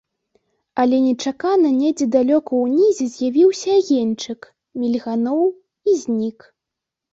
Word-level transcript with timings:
Але 0.83 0.97
нечакана 1.07 1.69
недзе 1.81 2.07
далёка 2.15 2.51
ўнізе 2.63 3.05
з'явіўся 3.17 3.69
агеньчык, 3.83 4.51
мільгануў 4.87 5.47
і 5.55 5.91
знік. 6.03 6.39